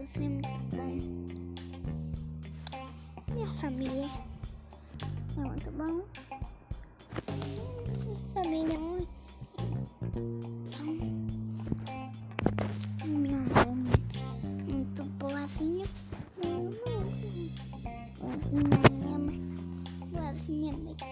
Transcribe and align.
Isso 0.00 0.18
é 0.18 0.28
muito 0.28 0.76
bom. 0.76 0.96
Minha 3.34 3.48
família 3.60 4.06
é 4.06 4.08
muito 5.40 5.70
bom. 5.72 5.94
Minha 8.04 8.18
família 8.32 8.74
é 8.74 8.78
muito 8.78 9.08
bom. 10.78 10.92
Minha 13.06 13.38
mãe 13.38 13.78
é 14.14 14.16
muito 14.72 15.02
boazinha. 15.18 15.86
Minha 16.44 16.60
mãe. 19.18 19.40
Meu 20.12 20.22
é 20.68 20.72
muito 20.72 21.04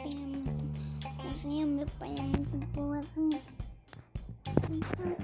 boazinha. 1.10 1.66
Meu 1.66 1.86
pai 1.98 2.14
é 2.16 2.22
muito. 2.22 2.56
Meu 2.56 2.68
então, 4.70 5.16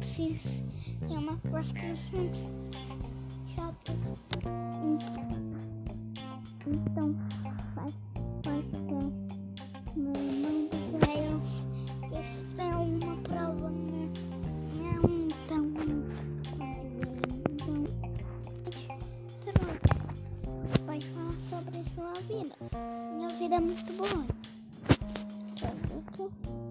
muito 0.00 0.61
ter 1.12 1.18
uma 1.18 1.36
frustração 1.36 2.30
chata. 3.54 3.92
Então 6.66 7.14
faz 7.74 7.94
parte 8.42 8.76
meu 9.96 10.14
irmão 10.14 10.70
velho. 11.06 11.42
Esta 12.12 12.62
é 12.62 12.74
uma 12.76 13.16
prova 13.16 13.70
né? 13.70 14.08
não 14.80 15.28
tão 15.48 15.66
então 17.50 17.84
pronto. 19.54 19.82
Vai 20.86 21.00
falar 21.00 21.40
sobre 21.40 21.80
a 21.80 21.84
sua 21.94 22.12
vida. 22.22 22.56
Minha 23.14 23.28
vida 23.28 23.56
é 23.56 23.60
muito 23.60 23.92
boa. 23.92 24.26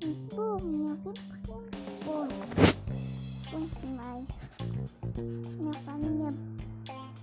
Muito 0.03 0.35
boa, 0.35 0.59
minha 0.61 0.95
vida 0.95 1.19
é 1.29 1.53
muito 1.53 2.05
boa. 2.05 2.27
Muito 3.51 3.85
mais. 3.87 4.40
Minha 5.17 5.73
família 5.83 6.29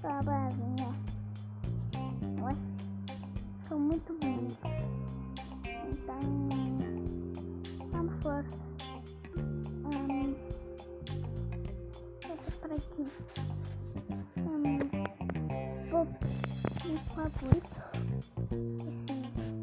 tá 0.03 0.23
boazinha. 0.23 0.95
Ué, 2.43 2.55
sou 3.67 3.79
muito 3.79 4.13
bonita. 4.21 4.69
Então, 5.91 6.21
vamos 7.91 8.15
força. 8.23 8.59
Um, 9.37 10.35
vou 12.27 12.37
por 12.61 12.73
aqui. 12.73 13.05
Um, 14.37 14.79
vou 15.91 16.07
meu 16.85 16.99
favorito. 17.15 17.77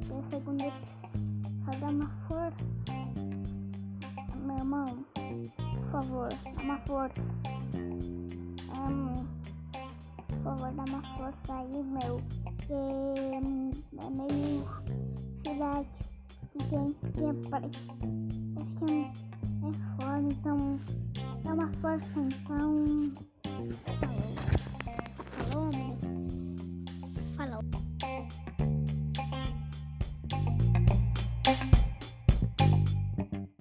É 0.09 0.13
o 0.13 0.23
segundo 0.31 0.61
episódio. 0.63 1.79
Dá 1.79 1.89
uma 1.89 2.09
força. 2.27 2.57
Meu 4.35 4.57
irmão, 4.57 5.05
por 5.13 5.85
favor, 5.91 6.29
dá 6.29 6.63
uma 6.63 6.77
força. 6.79 7.54
Favor, 10.45 10.71
dá 10.73 10.83
uma 10.83 11.01
força 11.17 11.55
aí, 11.55 11.83
meu. 11.83 12.21
Hum, 12.69 13.71
é 13.97 14.09
meio 14.11 14.63
cidade 15.43 15.87
que 16.51 16.59
tem 16.65 16.93
que 16.93 17.49
pai. 17.49 17.63
Acho 18.55 18.73
que 18.75 18.85
é, 18.93 18.97
é 19.65 19.71
foda, 19.99 20.21
então 20.21 20.79
dá 21.43 21.51
uma 21.51 21.67
força, 21.81 22.19
então. 22.19 23.11
Falou. 25.49 25.71
Falou? 27.35 27.61
Falou. 31.43 31.74